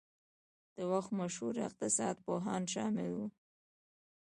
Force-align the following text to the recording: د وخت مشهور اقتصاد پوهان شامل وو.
د 0.75 0.77
وخت 0.91 1.11
مشهور 1.19 1.55
اقتصاد 1.67 2.15
پوهان 2.25 2.61
شامل 2.73 3.09
وو. 3.15 3.27